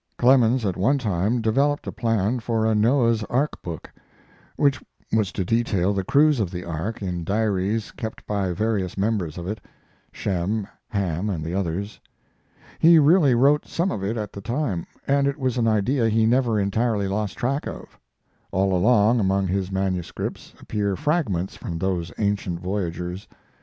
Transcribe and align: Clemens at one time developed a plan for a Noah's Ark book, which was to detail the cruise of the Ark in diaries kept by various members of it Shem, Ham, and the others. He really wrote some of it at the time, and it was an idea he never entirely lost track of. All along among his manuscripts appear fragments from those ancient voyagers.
Clemens 0.17 0.65
at 0.65 0.75
one 0.77 0.97
time 0.97 1.41
developed 1.41 1.85
a 1.85 1.91
plan 1.91 2.39
for 2.39 2.65
a 2.65 2.73
Noah's 2.73 3.23
Ark 3.25 3.61
book, 3.61 3.91
which 4.55 4.81
was 5.15 5.31
to 5.33 5.45
detail 5.45 5.93
the 5.93 6.03
cruise 6.03 6.39
of 6.39 6.49
the 6.49 6.63
Ark 6.63 7.03
in 7.03 7.23
diaries 7.23 7.91
kept 7.91 8.25
by 8.25 8.51
various 8.51 8.97
members 8.97 9.37
of 9.37 9.45
it 9.47 9.61
Shem, 10.11 10.65
Ham, 10.89 11.29
and 11.29 11.45
the 11.45 11.53
others. 11.53 11.99
He 12.79 12.97
really 12.97 13.35
wrote 13.35 13.67
some 13.67 13.91
of 13.91 14.03
it 14.03 14.17
at 14.17 14.33
the 14.33 14.41
time, 14.41 14.87
and 15.05 15.27
it 15.27 15.37
was 15.37 15.59
an 15.59 15.67
idea 15.67 16.09
he 16.09 16.25
never 16.25 16.59
entirely 16.59 17.07
lost 17.07 17.37
track 17.37 17.67
of. 17.67 17.99
All 18.51 18.73
along 18.75 19.19
among 19.19 19.45
his 19.45 19.71
manuscripts 19.71 20.55
appear 20.59 20.95
fragments 20.95 21.55
from 21.55 21.77
those 21.77 22.11
ancient 22.17 22.59
voyagers. 22.59 23.27